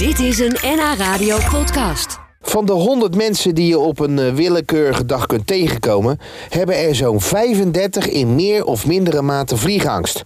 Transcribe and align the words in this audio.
Dit 0.00 0.18
is 0.18 0.38
een 0.38 0.56
NH 0.62 0.98
Radio 0.98 1.36
podcast. 1.50 2.18
Van 2.40 2.66
de 2.66 2.72
100 2.72 3.16
mensen 3.16 3.54
die 3.54 3.66
je 3.66 3.78
op 3.78 3.98
een 3.98 4.18
eh, 4.18 4.34
willekeurige 4.34 5.06
dag 5.06 5.26
kunt 5.26 5.46
tegenkomen, 5.46 6.18
hebben 6.48 6.78
er 6.78 6.94
zo'n 6.94 7.20
35 7.20 8.08
in 8.08 8.34
meer 8.34 8.64
of 8.64 8.86
mindere 8.86 9.22
mate 9.22 9.56
vliegangst. 9.56 10.22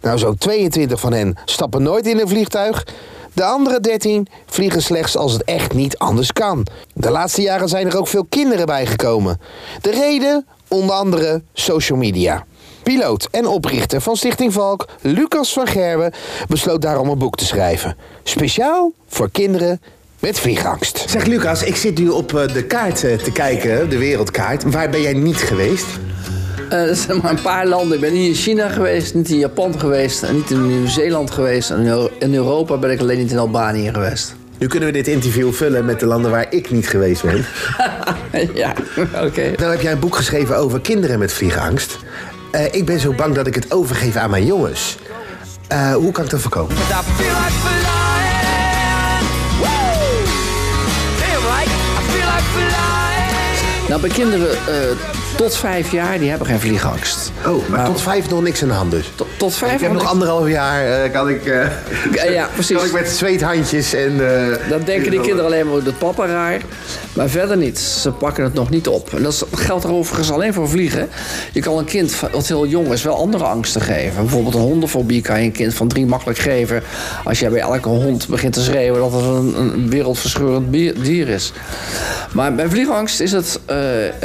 Nou, 0.00 0.18
zo'n 0.18 0.36
22 0.36 1.00
van 1.00 1.12
hen 1.12 1.36
stappen 1.44 1.82
nooit 1.82 2.06
in 2.06 2.18
een 2.18 2.28
vliegtuig. 2.28 2.86
De 3.32 3.44
andere 3.44 3.80
13 3.80 4.26
vliegen 4.46 4.82
slechts 4.82 5.16
als 5.16 5.32
het 5.32 5.44
echt 5.44 5.74
niet 5.74 5.98
anders 5.98 6.32
kan. 6.32 6.66
De 6.94 7.10
laatste 7.10 7.42
jaren 7.42 7.68
zijn 7.68 7.86
er 7.86 7.98
ook 7.98 8.08
veel 8.08 8.26
kinderen 8.28 8.66
bijgekomen. 8.66 9.40
De 9.80 9.90
reden? 9.90 10.46
Onder 10.68 10.94
andere 10.94 11.42
social 11.52 11.98
media. 11.98 12.46
Piloot 12.88 13.28
en 13.30 13.46
oprichter 13.46 14.00
van 14.00 14.16
Stichting 14.16 14.52
Valk, 14.52 14.88
Lucas 15.00 15.52
van 15.52 15.66
Gerwen, 15.66 16.12
besloot 16.48 16.82
daarom 16.82 17.08
een 17.08 17.18
boek 17.18 17.36
te 17.36 17.44
schrijven. 17.44 17.96
Speciaal 18.22 18.92
voor 19.08 19.30
kinderen 19.30 19.80
met 20.18 20.38
vliegangst. 20.38 21.04
Zeg 21.08 21.24
Lucas, 21.24 21.62
ik 21.62 21.76
zit 21.76 21.98
nu 21.98 22.08
op 22.08 22.34
eh, 22.34 22.52
de 22.52 22.64
kaart 22.64 23.04
eh, 23.04 23.16
te 23.16 23.32
kijken, 23.32 23.90
de 23.90 23.98
wereldkaart. 23.98 24.62
Waar 24.62 24.90
ben 24.90 25.00
jij 25.00 25.12
niet 25.12 25.36
geweest? 25.36 25.86
Eh, 26.68 26.88
er 26.88 26.96
zijn 26.96 27.18
maar 27.22 27.30
een 27.30 27.42
paar 27.42 27.66
landen. 27.66 27.94
Ik 27.94 28.00
ben 28.00 28.12
niet 28.12 28.28
in 28.28 28.34
China 28.34 28.68
geweest, 28.68 29.14
niet 29.14 29.30
in 29.30 29.38
Japan 29.38 29.80
geweest... 29.80 30.22
en 30.22 30.34
niet 30.34 30.50
in 30.50 30.66
Nieuw-Zeeland 30.66 31.30
geweest. 31.30 31.70
En 31.70 31.78
in 31.78 31.86
Eu- 31.86 32.10
in 32.18 32.34
Europa 32.34 32.76
ben 32.76 32.90
ik 32.90 33.00
alleen 33.00 33.18
niet 33.18 33.30
in 33.30 33.38
Albanië 33.38 33.90
geweest. 33.92 34.34
Nu 34.58 34.66
kunnen 34.66 34.88
we 34.88 34.94
dit 34.94 35.08
interview 35.08 35.52
vullen 35.52 35.84
met 35.84 36.00
de 36.00 36.06
landen 36.06 36.30
waar 36.30 36.46
ik 36.50 36.70
niet 36.70 36.88
geweest 36.88 37.22
ben. 37.22 37.44
ja, 38.54 38.72
oké. 39.24 39.52
Nou 39.56 39.70
heb 39.70 39.80
jij 39.80 39.92
een 39.92 39.98
boek 39.98 40.16
geschreven 40.16 40.56
over 40.56 40.80
kinderen 40.80 41.18
met 41.18 41.32
vliegangst. 41.32 41.98
Eh, 42.50 42.74
ik 42.74 42.84
ben 42.84 43.00
zo 43.00 43.12
bang 43.12 43.34
dat 43.34 43.46
ik 43.46 43.54
het 43.54 43.70
overgeef 43.70 44.16
aan 44.16 44.30
mijn 44.30 44.44
jongens. 44.44 44.98
Eh, 45.68 45.94
hoe 45.94 46.12
kan 46.12 46.24
ik 46.24 46.30
dat 46.30 46.40
voorkomen? 46.40 46.76
Nou, 53.88 54.00
bij 54.00 54.10
kinderen 54.10 54.50
eh, 54.50 54.96
tot 55.38 55.56
vijf 55.56 55.92
jaar, 55.92 56.18
die 56.18 56.28
hebben 56.28 56.46
geen 56.46 56.60
vliegangst. 56.60 57.32
Oh, 57.46 57.68
maar 57.68 57.84
tot 57.86 58.00
vijf 58.00 58.30
nog 58.30 58.42
niks 58.42 58.62
aan 58.62 58.68
de 58.68 58.74
hand 58.74 58.90
dus. 58.90 59.10
Tot, 59.14 59.26
tot 59.36 59.54
vijf 59.54 59.72
Ik 59.74 59.80
heb 59.80 59.92
nog 59.92 60.06
anderhalf 60.06 60.48
jaar, 60.48 61.02
eh, 61.02 61.12
kan 61.12 61.28
ik... 61.28 61.46
eh, 61.46 62.32
Ja, 62.32 62.48
precies. 62.54 62.76
Kan 62.78 62.86
ik 62.86 62.92
met 62.92 63.08
zweethandjes 63.08 63.94
en... 63.94 64.12
eh, 64.30 64.70
Dan 64.70 64.80
denken 64.84 65.10
die 65.10 65.20
kinderen 65.28 65.44
alleen 65.44 65.70
maar 65.70 65.82
dat 65.82 65.98
papa 65.98 66.26
raar. 66.26 66.60
Maar 67.12 67.28
verder 67.28 67.56
niet. 67.56 67.78
Ze 67.78 68.10
pakken 68.10 68.44
het 68.44 68.54
nog 68.54 68.70
niet 68.70 68.88
op. 68.88 69.14
En 69.14 69.22
dat 69.22 69.46
geldt 69.54 69.84
er 69.84 69.92
overigens 69.92 70.30
alleen 70.30 70.52
voor 70.54 70.68
vliegen. 70.68 71.08
Je 71.52 71.60
kan 71.60 71.78
een 71.78 71.84
kind 71.84 72.20
wat 72.32 72.48
heel 72.48 72.66
jong 72.66 72.92
is 72.92 73.02
wel 73.02 73.16
andere 73.16 73.44
angsten 73.44 73.80
geven. 73.80 74.22
Bijvoorbeeld 74.22 74.54
een 74.54 74.60
hondenfobie 74.60 75.22
kan 75.22 75.38
je 75.38 75.44
een 75.44 75.52
kind 75.52 75.74
van 75.74 75.88
drie 75.88 76.06
makkelijk 76.06 76.38
geven. 76.38 76.82
Als 77.24 77.38
jij 77.38 77.50
bij 77.50 77.60
elke 77.60 77.88
hond 77.88 78.28
begint 78.28 78.52
te 78.52 78.62
schreeuwen 78.62 79.00
dat 79.00 79.12
het 79.12 79.22
een, 79.24 79.60
een 79.60 79.90
wereldverscheurend 79.90 80.72
dier 80.72 81.28
is. 81.28 81.52
Maar 82.32 82.54
bij 82.54 82.68
vliegangst 82.68 83.20
is 83.20 83.32
het 83.32 83.60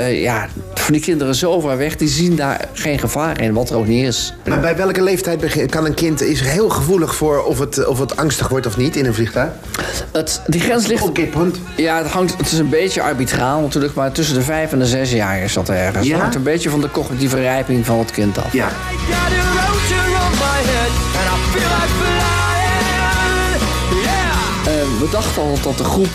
ja, 0.09 0.47
voor 0.73 0.91
die 0.91 1.01
kinderen 1.03 1.35
zo 1.35 1.59
ver 1.59 1.77
weg. 1.77 1.95
Die 1.95 2.07
zien 2.07 2.35
daar 2.35 2.67
geen 2.73 2.99
gevaar 2.99 3.41
in, 3.41 3.53
wat 3.53 3.69
er 3.69 3.75
ook 3.75 3.87
niet 3.87 4.05
is. 4.05 4.33
Maar 4.47 4.59
bij 4.59 4.75
welke 4.75 5.03
leeftijd 5.03 5.65
kan 5.69 5.85
een 5.85 5.93
kind... 5.93 6.21
is 6.21 6.39
er 6.39 6.45
heel 6.45 6.69
gevoelig 6.69 7.15
voor 7.15 7.43
of 7.43 7.59
het, 7.59 7.85
of 7.85 7.99
het 7.99 8.17
angstig 8.17 8.47
wordt 8.47 8.65
of 8.65 8.77
niet 8.77 8.95
in 8.95 9.05
een 9.05 9.13
vliegtuig? 9.13 9.51
Het, 10.11 10.41
die 10.47 10.61
grens 10.61 10.87
ligt 10.87 11.03
Oké, 11.03 11.25
punt. 11.25 11.57
Ja, 11.75 11.97
het, 11.97 12.07
hangt, 12.07 12.37
het 12.37 12.51
is 12.51 12.57
een 12.57 12.69
beetje 12.69 13.01
arbitraal 13.01 13.61
natuurlijk, 13.61 13.93
maar 13.93 14.11
tussen 14.11 14.35
de 14.35 14.41
vijf 14.41 14.71
en 14.71 14.79
de 14.79 14.85
zes 14.85 15.11
jaar 15.11 15.39
is 15.39 15.53
dat 15.53 15.69
ergens. 15.69 16.07
Ja? 16.07 16.13
Het 16.13 16.21
hangt 16.21 16.35
een 16.35 16.43
beetje 16.43 16.69
van 16.69 16.81
de 16.81 16.91
cognitieve 16.91 17.39
rijping 17.39 17.85
van 17.85 17.99
het 17.99 18.11
kind 18.11 18.37
af. 18.37 18.53
Ja. 18.53 18.67
Eh, 24.65 24.73
we 24.99 25.07
dachten 25.11 25.41
al 25.41 25.57
dat 25.63 25.77
de 25.77 25.83
groep 25.83 26.09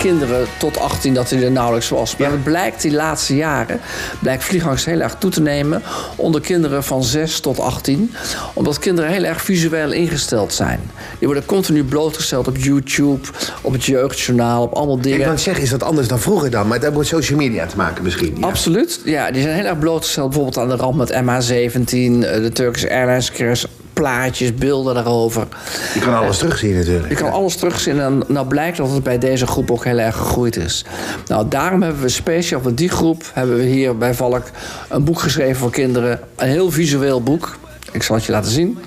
kinderen 0.00 0.46
tot 0.58 0.78
18 0.78 1.14
dat 1.14 1.30
hij 1.30 1.42
er 1.42 1.50
nauwelijks 1.50 1.88
was. 1.88 2.16
Maar 2.16 2.30
het 2.30 2.42
blijkt 2.42 2.82
die 2.82 2.92
laatste 2.92 3.36
jaren, 3.36 3.80
blijkt 4.20 4.44
vliegangst 4.44 4.84
heel 4.84 5.00
erg 5.00 5.14
toe 5.18 5.30
te 5.30 5.40
nemen 5.40 5.82
onder 6.16 6.40
kinderen 6.40 6.84
van 6.84 7.04
6 7.04 7.40
tot 7.40 7.60
18. 7.60 8.14
Omdat 8.54 8.78
kinderen 8.78 9.10
heel 9.10 9.24
erg 9.24 9.42
visueel 9.42 9.92
ingesteld 9.92 10.52
zijn. 10.52 10.80
Die 11.18 11.26
worden 11.26 11.44
continu 11.44 11.84
blootgesteld 11.84 12.48
op 12.48 12.56
YouTube, 12.56 13.28
op 13.60 13.72
het 13.72 13.84
jeugdjournaal, 13.84 14.62
op 14.62 14.72
allemaal 14.72 14.96
Ik 14.96 15.02
dingen. 15.02 15.26
kan 15.26 15.38
zeggen, 15.38 15.62
is 15.62 15.70
dat 15.70 15.82
anders 15.82 16.08
dan 16.08 16.18
vroeger 16.18 16.50
dan? 16.50 16.68
Maar 16.68 16.80
dat 16.80 16.96
met 16.96 17.06
social 17.06 17.38
media 17.38 17.66
te 17.66 17.76
maken 17.76 18.02
misschien. 18.02 18.36
Ja. 18.38 18.46
Absoluut. 18.46 19.00
Ja, 19.04 19.30
die 19.30 19.42
zijn 19.42 19.54
heel 19.54 19.64
erg 19.64 19.78
blootgesteld 19.78 20.28
bijvoorbeeld 20.28 20.58
aan 20.58 20.68
de 20.68 20.76
ramp 20.76 20.96
met 20.96 21.12
MH17, 21.12 22.24
eh, 22.24 22.42
de 22.42 22.50
Turkish 22.52 22.84
Airlines 22.84 23.30
crash, 23.30 23.64
plaatjes, 24.00 24.54
beelden 24.54 24.94
daarover. 24.94 25.46
Je 25.94 26.00
kan 26.00 26.14
alles 26.14 26.38
terugzien 26.38 26.76
natuurlijk. 26.76 27.08
Je 27.08 27.14
kan 27.14 27.30
alles 27.30 27.56
terugzien 27.56 28.00
en 28.00 28.22
nou 28.26 28.46
blijkt 28.46 28.76
dat 28.76 28.90
het 28.90 29.02
bij 29.02 29.18
deze 29.18 29.46
groep 29.46 29.70
ook 29.70 29.84
heel 29.84 29.98
erg 29.98 30.16
gegroeid 30.16 30.56
is. 30.56 30.84
Nou, 31.26 31.48
daarom 31.48 31.82
hebben 31.82 32.02
we 32.02 32.08
speciaal 32.08 32.60
voor 32.60 32.74
die 32.74 32.88
groep 32.88 33.22
hebben 33.32 33.56
we 33.56 33.62
hier 33.62 33.96
bij 33.96 34.14
Valk 34.14 34.44
een 34.88 35.04
boek 35.04 35.20
geschreven 35.20 35.56
voor 35.56 35.70
kinderen. 35.70 36.20
Een 36.36 36.48
heel 36.48 36.70
visueel 36.70 37.22
boek. 37.22 37.56
Ik 37.92 38.02
zal 38.02 38.16
het 38.16 38.24
je 38.24 38.32
laten 38.32 38.50
zien. 38.50 38.78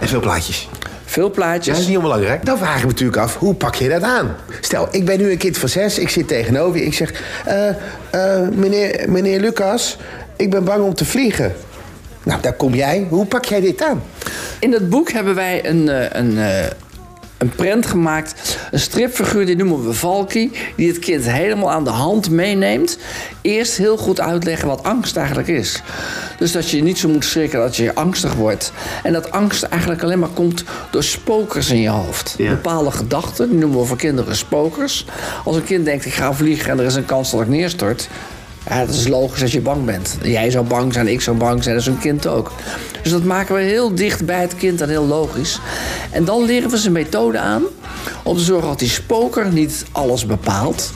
En 0.00 0.08
veel 0.08 0.20
plaatjes. 0.20 0.68
Veel 1.04 1.30
plaatjes. 1.30 1.74
dat 1.74 1.82
is 1.82 1.86
niet 1.86 1.96
onbelangrijk. 1.96 2.44
Dan 2.44 2.58
vraag 2.58 2.76
ik 2.76 2.82
me 2.82 2.88
natuurlijk 2.88 3.18
af, 3.18 3.36
hoe 3.36 3.54
pak 3.54 3.74
je 3.74 3.88
dat 3.88 4.02
aan? 4.02 4.36
Stel, 4.60 4.88
ik 4.90 5.04
ben 5.04 5.18
nu 5.18 5.30
een 5.30 5.38
kind 5.38 5.58
van 5.58 5.68
zes, 5.68 5.98
ik 5.98 6.08
zit 6.08 6.28
tegenover 6.28 6.78
je. 6.78 6.86
Ik 6.86 6.94
zeg, 6.94 7.12
eh, 7.44 7.68
eh, 8.10 8.48
meneer, 8.48 9.04
meneer 9.08 9.40
Lucas, 9.40 9.96
ik 10.36 10.50
ben 10.50 10.64
bang 10.64 10.82
om 10.82 10.94
te 10.94 11.04
vliegen. 11.04 11.54
Nou, 12.22 12.40
daar 12.40 12.52
kom 12.52 12.74
jij. 12.74 13.06
Hoe 13.08 13.26
pak 13.26 13.44
jij 13.44 13.60
dit 13.60 13.82
aan? 13.82 14.02
In 14.58 14.72
het 14.72 14.88
boek 14.88 15.10
hebben 15.10 15.34
wij 15.34 15.66
een, 15.66 15.88
eh, 15.88 16.20
een, 16.20 16.38
eh, 16.38 16.66
een 17.38 17.48
prent 17.48 17.86
gemaakt. 17.86 18.58
Een 18.70 18.80
stripfiguur, 18.80 19.46
die 19.46 19.56
noemen 19.56 19.86
we 19.86 19.92
Valky. 19.92 20.50
Die 20.76 20.88
het 20.88 20.98
kind 20.98 21.30
helemaal 21.30 21.70
aan 21.70 21.84
de 21.84 21.90
hand 21.90 22.30
meeneemt. 22.30 22.98
Eerst 23.40 23.76
heel 23.76 23.96
goed 23.96 24.20
uitleggen 24.20 24.68
wat 24.68 24.82
angst 24.82 25.16
eigenlijk 25.16 25.48
is. 25.48 25.82
Dus 26.38 26.52
dat 26.52 26.70
je 26.70 26.82
niet 26.82 26.98
zo 26.98 27.08
moet 27.08 27.24
schrikken 27.24 27.58
dat 27.58 27.76
je 27.76 27.94
angstig 27.94 28.34
wordt. 28.34 28.72
En 29.02 29.12
dat 29.12 29.30
angst 29.30 29.62
eigenlijk 29.62 30.02
alleen 30.02 30.18
maar 30.18 30.28
komt 30.28 30.64
door 30.90 31.02
spokers 31.02 31.70
in 31.70 31.80
je 31.80 31.88
hoofd. 31.88 32.34
Ja. 32.38 32.50
Bepaalde 32.50 32.90
gedachten, 32.90 33.50
die 33.50 33.58
noemen 33.58 33.78
we 33.78 33.84
voor 33.84 33.96
kinderen 33.96 34.36
spokers. 34.36 35.06
Als 35.44 35.56
een 35.56 35.64
kind 35.64 35.84
denkt, 35.84 36.04
ik 36.04 36.12
ga 36.12 36.32
vliegen 36.32 36.70
en 36.70 36.78
er 36.78 36.84
is 36.84 36.94
een 36.94 37.04
kans 37.04 37.30
dat 37.30 37.40
ik 37.40 37.48
neerstort... 37.48 38.08
Ja, 38.68 38.84
dat 38.84 38.94
is 38.94 39.08
logisch 39.08 39.40
dat 39.40 39.50
je 39.50 39.60
bang 39.60 39.84
bent. 39.84 40.16
Jij 40.22 40.50
zou 40.50 40.66
bang 40.66 40.92
zijn, 40.92 41.08
ik 41.08 41.20
zou 41.20 41.36
bang 41.36 41.62
zijn, 41.62 41.74
dat 41.74 41.84
is 41.84 41.90
een 41.90 41.98
kind 41.98 42.26
ook. 42.26 42.52
Dus 43.02 43.12
dat 43.12 43.24
maken 43.24 43.54
we 43.54 43.60
heel 43.60 43.94
dicht 43.94 44.24
bij 44.26 44.40
het 44.40 44.54
kind 44.54 44.80
en 44.80 44.88
heel 44.88 45.06
logisch. 45.06 45.60
En 46.10 46.24
dan 46.24 46.44
leren 46.44 46.70
we 46.70 46.78
ze 46.78 46.86
een 46.86 46.92
methode 46.92 47.38
aan 47.38 47.62
om 48.22 48.36
te 48.36 48.42
zorgen 48.42 48.68
dat 48.68 48.78
die 48.78 48.88
spoker 48.88 49.52
niet 49.52 49.84
alles 49.92 50.26
bepaalt. 50.26 50.90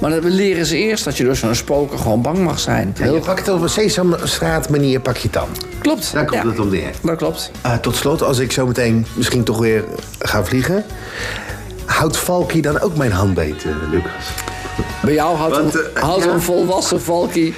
Maar 0.00 0.10
dat 0.10 0.22
we 0.22 0.28
leren 0.30 0.66
ze 0.66 0.76
eerst 0.76 1.04
dat 1.04 1.16
je 1.16 1.24
door 1.24 1.36
zo'n 1.36 1.54
spoker 1.54 1.98
gewoon 1.98 2.22
bang 2.22 2.38
mag 2.38 2.58
zijn. 2.60 2.94
Je 2.96 3.02
Heel 3.02 3.20
pakt 3.20 3.46
het 3.46 3.54
op 3.54 3.62
een 3.62 3.68
Sesamstraat 3.68 4.68
manier, 4.68 5.00
pak 5.00 5.16
je 5.16 5.22
het 5.22 5.32
dan. 5.32 5.48
klopt. 5.78 6.12
Daar 6.12 6.24
komt 6.24 6.42
Ja, 6.42 6.48
het 6.48 6.58
om 6.58 6.68
neer. 6.70 6.90
Dat 7.02 7.16
klopt. 7.16 7.50
Eh, 7.62 7.74
tot 7.76 7.96
slot, 7.96 8.22
als 8.22 8.38
ik 8.38 8.52
zo 8.52 8.66
meteen 8.66 9.06
misschien 9.14 9.44
toch 9.44 9.58
weer 9.58 9.84
ga 10.18 10.44
vliegen... 10.44 10.84
houdt 11.84 12.16
Valky 12.16 12.60
dan 12.60 12.80
ook 12.80 12.96
mijn 12.96 13.12
hand 13.12 13.34
beet, 13.34 13.64
Lucas? 13.90 14.24
Bij 15.02 15.14
jou 15.14 15.36
houdt, 15.36 15.56
Want, 15.56 15.74
een, 15.74 15.94
eh, 15.94 16.02
houdt 16.02 16.24
ja. 16.24 16.30
een 16.30 16.42
volwassen 16.42 17.02
valkie 17.02 17.54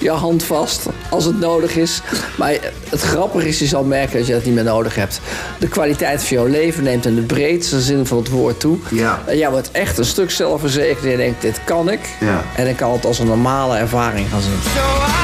je 0.00 0.10
hand 0.10 0.42
vast 0.42 0.86
als 1.10 1.24
het 1.24 1.38
nodig 1.38 1.76
is. 1.76 2.00
Maar 2.36 2.56
het 2.88 3.00
grappige 3.00 3.48
is, 3.48 3.58
je 3.58 3.66
zal 3.66 3.84
merken 3.84 4.18
dat 4.18 4.26
je 4.26 4.32
dat 4.32 4.44
niet 4.44 4.54
meer 4.54 4.64
nodig 4.64 4.94
hebt. 4.94 5.20
De 5.58 5.68
kwaliteit 5.68 6.24
van 6.24 6.36
jouw 6.36 6.46
leven 6.46 6.82
neemt 6.82 7.06
in 7.06 7.14
de 7.14 7.22
breedste 7.22 7.80
zin 7.80 8.06
van 8.06 8.18
het 8.18 8.28
woord 8.28 8.60
toe. 8.60 8.78
Ja. 8.90 9.22
En 9.26 9.38
jij 9.38 9.50
wordt 9.50 9.70
echt 9.70 9.98
een 9.98 10.04
stuk 10.04 10.30
zelfverzekerd. 10.30 11.04
En 11.04 11.10
je 11.10 11.16
denkt, 11.16 11.42
dit 11.42 11.60
kan 11.64 11.90
ik. 11.90 12.00
Ja. 12.20 12.44
En 12.56 12.66
ik 12.68 12.76
kan 12.76 12.92
het 12.92 13.04
als 13.04 13.18
een 13.18 13.26
normale 13.26 13.76
ervaring 13.76 14.28
gaan 14.30 14.40
zien. 14.40 15.23